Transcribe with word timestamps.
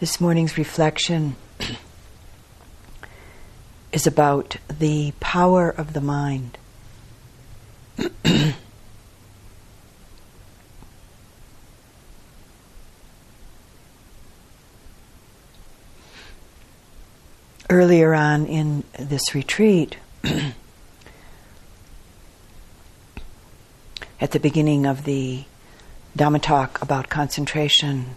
This 0.00 0.18
morning's 0.18 0.56
reflection 0.56 1.36
is 3.92 4.06
about 4.06 4.56
the 4.66 5.12
power 5.20 5.68
of 5.68 5.92
the 5.92 6.00
mind. 6.00 6.56
Earlier 17.68 18.14
on 18.14 18.46
in 18.46 18.84
this 18.98 19.34
retreat, 19.34 19.98
at 24.18 24.30
the 24.30 24.40
beginning 24.40 24.86
of 24.86 25.04
the 25.04 25.44
Dhamma 26.16 26.40
talk 26.40 26.80
about 26.80 27.10
concentration, 27.10 28.16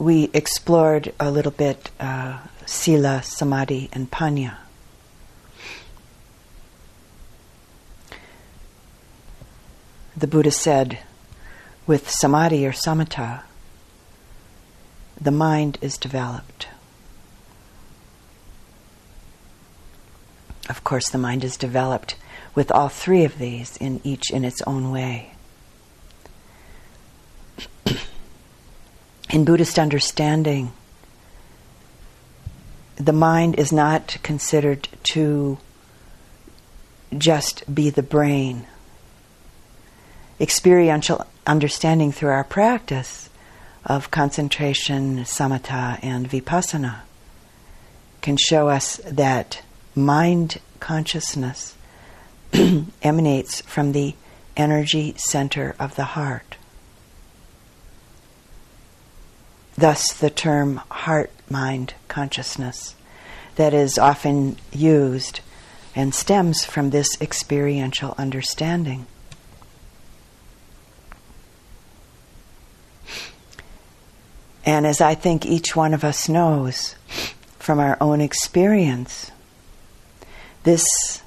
we 0.00 0.30
explored 0.32 1.12
a 1.20 1.30
little 1.30 1.52
bit 1.52 1.90
uh, 2.00 2.38
Sila, 2.64 3.22
Samadhi, 3.22 3.90
and 3.92 4.10
Panya. 4.10 4.56
The 10.16 10.26
Buddha 10.26 10.50
said, 10.50 11.00
with 11.86 12.10
Samadhi 12.10 12.66
or 12.66 12.72
Samatha, 12.72 13.42
the 15.20 15.30
mind 15.30 15.76
is 15.82 15.98
developed. 15.98 16.68
Of 20.70 20.82
course, 20.82 21.10
the 21.10 21.18
mind 21.18 21.44
is 21.44 21.58
developed 21.58 22.16
with 22.54 22.70
all 22.70 22.88
three 22.88 23.24
of 23.24 23.36
these 23.36 23.76
in 23.76 24.00
each 24.02 24.30
in 24.30 24.46
its 24.46 24.62
own 24.62 24.90
way. 24.90 25.34
In 29.30 29.44
Buddhist 29.44 29.78
understanding, 29.78 30.72
the 32.96 33.12
mind 33.12 33.54
is 33.54 33.72
not 33.72 34.16
considered 34.22 34.88
to 35.04 35.58
just 37.16 37.72
be 37.72 37.90
the 37.90 38.02
brain. 38.02 38.66
Experiential 40.40 41.24
understanding 41.46 42.12
through 42.12 42.30
our 42.30 42.44
practice 42.44 43.30
of 43.84 44.10
concentration, 44.10 45.18
samatha, 45.18 45.98
and 46.02 46.28
vipassana 46.28 47.00
can 48.20 48.36
show 48.36 48.68
us 48.68 48.96
that 49.06 49.62
mind 49.94 50.60
consciousness 50.80 51.74
emanates 53.02 53.60
from 53.62 53.92
the 53.92 54.14
energy 54.56 55.14
center 55.16 55.74
of 55.78 55.94
the 55.94 56.04
heart. 56.04 56.56
Thus, 59.80 60.12
the 60.12 60.28
term 60.28 60.76
heart 60.90 61.30
mind 61.48 61.94
consciousness 62.06 62.94
that 63.56 63.72
is 63.72 63.96
often 63.96 64.58
used 64.70 65.40
and 65.96 66.14
stems 66.14 66.66
from 66.66 66.90
this 66.90 67.18
experiential 67.18 68.14
understanding. 68.18 69.06
And 74.66 74.86
as 74.86 75.00
I 75.00 75.14
think 75.14 75.46
each 75.46 75.74
one 75.74 75.94
of 75.94 76.04
us 76.04 76.28
knows 76.28 76.94
from 77.58 77.80
our 77.80 77.96
own 78.02 78.20
experience, 78.20 79.30
this 80.64 81.22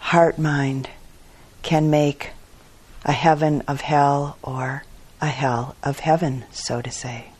heart 0.00 0.40
mind 0.40 0.90
can 1.62 1.88
make 1.88 2.30
a 3.04 3.12
heaven 3.12 3.62
of 3.68 3.82
hell 3.82 4.38
or 4.42 4.82
a 5.20 5.28
hell 5.28 5.76
of 5.84 6.00
heaven, 6.00 6.46
so 6.50 6.82
to 6.82 6.90
say. 6.90 7.30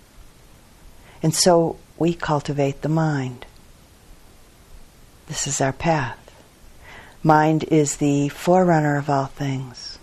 And 1.27 1.35
so 1.35 1.77
we 1.99 2.15
cultivate 2.15 2.83
the 2.83 2.89
mind. 2.89 3.47
This 5.27 5.49
is 5.49 5.61
our 5.61 5.73
path. 5.73 6.21
Mind 7.21 7.65
is 7.65 7.97
the 7.97 8.29
forerunner 8.29 8.97
of 8.97 9.11
all 9.11 9.27
things. 9.27 9.99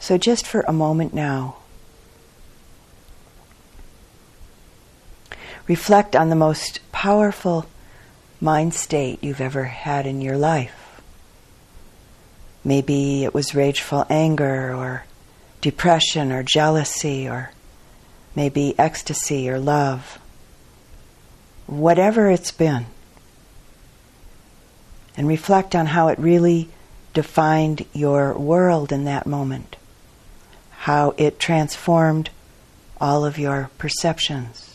So, 0.00 0.18
just 0.18 0.48
for 0.48 0.62
a 0.62 0.72
moment 0.72 1.14
now, 1.14 1.58
reflect 5.68 6.16
on 6.16 6.28
the 6.28 6.34
most 6.34 6.80
powerful 6.90 7.66
mind 8.40 8.74
state 8.74 9.22
you've 9.22 9.40
ever 9.40 9.62
had 9.62 10.06
in 10.06 10.20
your 10.20 10.36
life. 10.36 11.00
Maybe 12.64 13.22
it 13.22 13.32
was 13.32 13.54
rageful 13.54 14.06
anger 14.10 14.74
or 14.74 15.04
depression 15.60 16.32
or 16.32 16.42
jealousy 16.42 17.28
or 17.28 17.52
maybe 18.34 18.78
ecstasy 18.78 19.48
or 19.48 19.58
love, 19.58 20.18
whatever 21.66 22.30
it's 22.30 22.52
been, 22.52 22.86
and 25.16 25.26
reflect 25.26 25.74
on 25.74 25.86
how 25.86 26.08
it 26.08 26.18
really 26.18 26.68
defined 27.12 27.84
your 27.92 28.34
world 28.34 28.92
in 28.92 29.04
that 29.04 29.26
moment, 29.26 29.76
how 30.70 31.14
it 31.16 31.38
transformed 31.38 32.30
all 33.00 33.24
of 33.24 33.38
your 33.38 33.70
perceptions. 33.78 34.69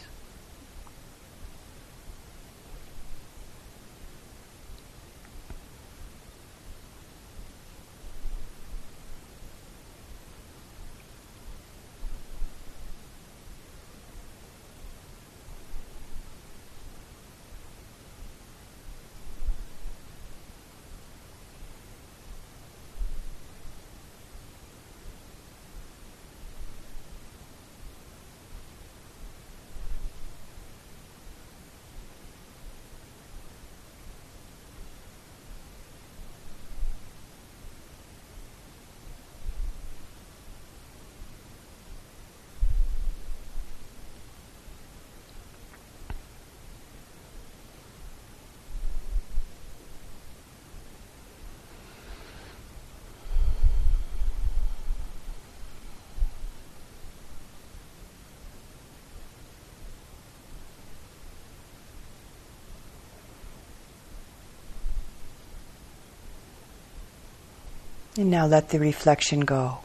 And 68.18 68.32
now 68.32 68.46
let 68.46 68.70
the 68.70 68.80
reflection 68.80 69.42
go. 69.42 69.80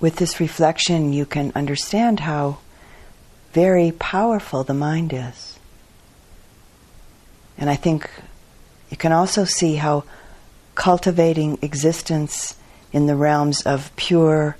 With 0.00 0.16
this 0.16 0.40
reflection, 0.40 1.12
you 1.12 1.26
can 1.26 1.52
understand 1.54 2.20
how 2.20 2.58
very 3.52 3.92
powerful 3.92 4.64
the 4.64 4.74
mind 4.74 5.12
is. 5.12 5.58
And 7.58 7.68
I 7.68 7.76
think 7.76 8.10
you 8.88 8.96
can 8.96 9.12
also 9.12 9.44
see 9.44 9.76
how 9.76 10.04
cultivating 10.74 11.58
existence 11.60 12.56
in 12.92 13.06
the 13.06 13.14
realms 13.14 13.62
of 13.62 13.94
pure 13.96 14.56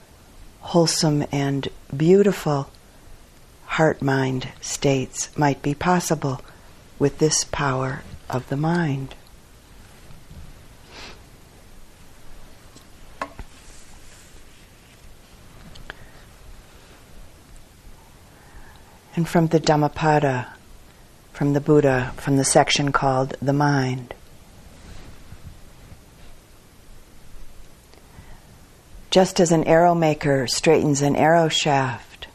wholesome 0.61 1.25
and 1.33 1.69
beautiful 1.97 2.71
heart 3.67 4.03
mind 4.03 4.49
states 4.61 5.37
might 5.37 5.63
be 5.63 5.75
possible 5.75 6.41
with 6.99 7.19
this 7.19 7.45
power 7.45 8.03
of 8.29 8.49
the 8.49 8.57
mind. 8.57 9.15
And 19.17 19.29
from 19.29 19.49
the 19.49 19.61
Dhammapada, 19.61 20.55
from 21.33 21.53
the 21.53 21.61
Buddha, 21.61 22.13
from 22.17 22.37
the 22.37 22.45
section 22.45 22.93
called 22.93 23.37
The 23.43 23.53
Mind. 23.53 24.15
Just 29.11 29.41
as 29.41 29.51
an 29.51 29.65
arrow 29.65 29.95
maker 29.95 30.47
straightens 30.47 31.03
an 31.03 31.17
arrow 31.17 31.49
shaft, 31.49 32.29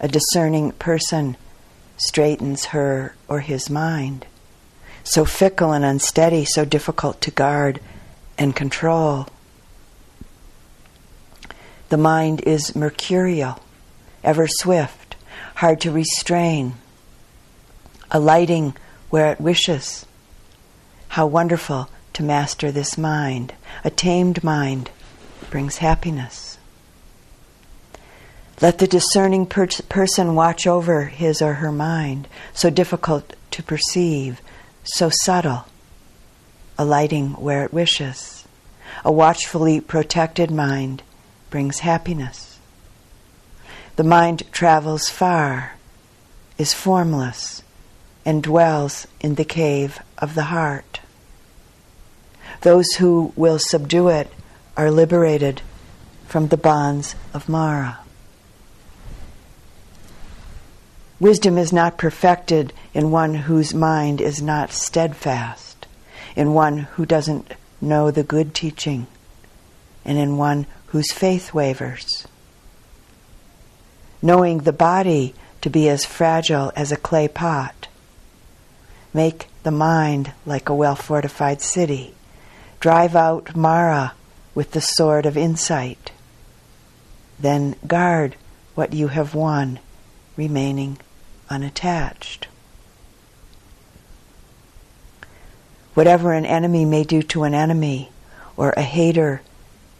a 0.00 0.08
discerning 0.08 0.72
person 0.72 1.36
straightens 1.96 2.66
her 2.66 3.14
or 3.28 3.40
his 3.40 3.70
mind. 3.70 4.26
so 5.04 5.24
fickle 5.24 5.72
and 5.72 5.84
unsteady, 5.84 6.44
so 6.44 6.64
difficult 6.64 7.20
to 7.20 7.30
guard 7.30 7.80
and 8.38 8.54
control. 8.54 9.26
The 11.88 11.96
mind 11.96 12.40
is 12.42 12.76
mercurial, 12.76 13.60
ever 14.24 14.46
swift, 14.48 15.16
hard 15.56 15.80
to 15.80 15.90
restrain, 15.90 16.74
alighting 18.10 18.74
where 19.10 19.32
it 19.32 19.40
wishes. 19.40 20.06
How 21.08 21.26
wonderful 21.26 21.90
to 22.14 22.22
master 22.22 22.70
this 22.70 22.96
mind. 22.96 23.52
A 23.84 23.90
tamed 23.90 24.42
mind 24.44 24.90
brings 25.52 25.76
happiness. 25.76 26.56
Let 28.62 28.78
the 28.78 28.86
discerning 28.86 29.44
per- 29.44 29.66
person 29.90 30.34
watch 30.34 30.66
over 30.66 31.04
his 31.04 31.42
or 31.42 31.54
her 31.54 31.70
mind, 31.70 32.26
so 32.54 32.70
difficult 32.70 33.36
to 33.50 33.62
perceive, 33.62 34.40
so 34.82 35.10
subtle, 35.10 35.66
alighting 36.78 37.32
where 37.32 37.64
it 37.64 37.72
wishes. 37.72 38.46
A 39.04 39.12
watchfully 39.12 39.78
protected 39.78 40.50
mind 40.50 41.02
brings 41.50 41.80
happiness. 41.80 42.58
The 43.96 44.04
mind 44.04 44.50
travels 44.52 45.10
far, 45.10 45.72
is 46.56 46.72
formless, 46.72 47.62
and 48.24 48.42
dwells 48.42 49.06
in 49.20 49.34
the 49.34 49.44
cave 49.44 49.98
of 50.16 50.34
the 50.34 50.44
heart. 50.44 51.00
Those 52.62 52.90
who 52.92 53.34
will 53.36 53.58
subdue 53.58 54.08
it 54.08 54.32
are 54.76 54.90
liberated 54.90 55.60
from 56.26 56.48
the 56.48 56.56
bonds 56.56 57.14
of 57.34 57.48
Mara. 57.48 57.98
Wisdom 61.20 61.56
is 61.56 61.72
not 61.72 61.98
perfected 61.98 62.72
in 62.94 63.10
one 63.10 63.34
whose 63.34 63.74
mind 63.74 64.20
is 64.20 64.42
not 64.42 64.72
steadfast, 64.72 65.86
in 66.34 66.52
one 66.52 66.78
who 66.78 67.06
doesn't 67.06 67.52
know 67.80 68.10
the 68.10 68.24
good 68.24 68.54
teaching, 68.54 69.06
and 70.04 70.18
in 70.18 70.36
one 70.36 70.66
whose 70.86 71.12
faith 71.12 71.54
wavers. 71.54 72.26
Knowing 74.20 74.58
the 74.58 74.72
body 74.72 75.34
to 75.60 75.70
be 75.70 75.88
as 75.88 76.04
fragile 76.04 76.72
as 76.74 76.90
a 76.90 76.96
clay 76.96 77.28
pot, 77.28 77.88
make 79.14 79.46
the 79.62 79.70
mind 79.70 80.32
like 80.44 80.68
a 80.68 80.74
well 80.74 80.96
fortified 80.96 81.60
city 81.60 82.14
Drive 82.82 83.14
out 83.14 83.54
Mara 83.54 84.12
with 84.54 84.72
the 84.72 84.80
sword 84.80 85.26
of 85.26 85.36
insight. 85.36 86.12
Then 87.38 87.76
guard 87.86 88.36
what 88.74 88.92
you 88.92 89.08
have 89.08 89.34
won, 89.34 89.80
remaining 90.36 90.98
unattached. 91.50 92.48
Whatever 95.94 96.32
an 96.32 96.46
enemy 96.46 96.84
may 96.84 97.04
do 97.04 97.22
to 97.22 97.44
an 97.44 97.54
enemy, 97.54 98.10
or 98.56 98.70
a 98.76 98.82
hater 98.82 99.42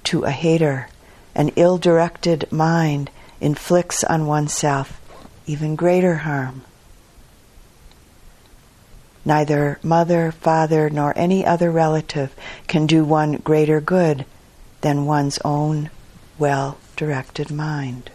to 0.05 0.25
a 0.25 0.31
hater, 0.31 0.89
an 1.35 1.51
ill 1.57 1.79
directed 1.79 2.51
mind 2.51 3.11
inflicts 3.41 4.05
on 4.05 4.27
oneself 4.27 5.01
even 5.47 5.77
greater 5.77 6.17
harm. 6.17 6.63
Neither 9.25 9.79
mother, 9.83 10.33
father, 10.33 10.91
nor 10.91 11.13
any 11.17 11.45
other 11.45 11.71
relative 11.71 12.35
can 12.67 12.87
do 12.87 13.05
one 13.05 13.37
greater 13.37 13.81
good 13.81 14.25
than 14.83 15.07
one's 15.07 15.39
own 15.45 15.91
well 16.39 16.79
directed 16.97 17.51
mind. 17.51 18.11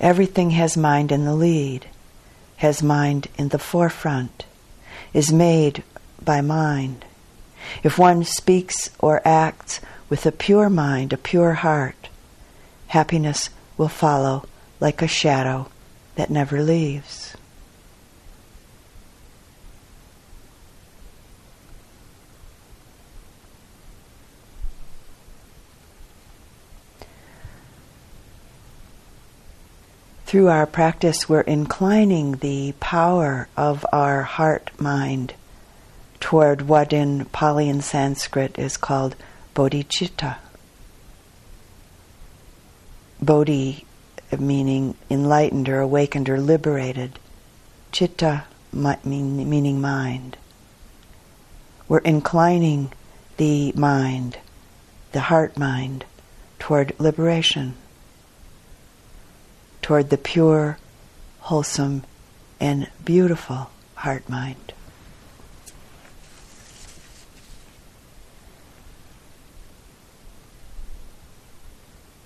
Everything 0.00 0.50
has 0.50 0.76
mind 0.76 1.10
in 1.10 1.24
the 1.24 1.34
lead, 1.34 1.86
has 2.58 2.82
mind 2.82 3.26
in 3.36 3.48
the 3.48 3.58
forefront, 3.58 4.44
is 5.12 5.32
made 5.32 5.82
by 6.24 6.40
mind. 6.40 7.04
If 7.82 7.98
one 7.98 8.22
speaks 8.24 8.90
or 9.00 9.20
acts 9.26 9.80
with 10.08 10.24
a 10.24 10.32
pure 10.32 10.70
mind, 10.70 11.12
a 11.12 11.16
pure 11.16 11.54
heart, 11.54 12.08
happiness 12.88 13.50
will 13.76 13.88
follow 13.88 14.46
like 14.80 15.02
a 15.02 15.08
shadow 15.08 15.68
that 16.14 16.30
never 16.30 16.62
leaves. 16.62 17.36
Through 30.28 30.48
our 30.48 30.66
practice, 30.66 31.26
we're 31.26 31.40
inclining 31.40 32.32
the 32.32 32.74
power 32.80 33.48
of 33.56 33.86
our 33.90 34.24
heart 34.24 34.70
mind 34.78 35.32
toward 36.20 36.68
what 36.68 36.92
in 36.92 37.24
Pali 37.24 37.66
and 37.66 37.82
Sanskrit 37.82 38.58
is 38.58 38.76
called 38.76 39.16
bodhicitta. 39.54 40.36
Bodhi 43.22 43.86
meaning 44.38 44.96
enlightened 45.08 45.66
or 45.66 45.80
awakened 45.80 46.28
or 46.28 46.38
liberated. 46.38 47.18
Chitta 47.90 48.44
meaning 48.70 49.80
mind. 49.80 50.36
We're 51.88 52.00
inclining 52.00 52.92
the 53.38 53.72
mind, 53.72 54.36
the 55.12 55.20
heart 55.20 55.56
mind, 55.56 56.04
toward 56.58 56.92
liberation, 57.00 57.76
toward 59.88 60.10
the 60.10 60.18
pure, 60.18 60.76
wholesome, 61.40 62.04
and 62.60 62.86
beautiful 63.06 63.70
heart 63.94 64.28
mind. 64.28 64.74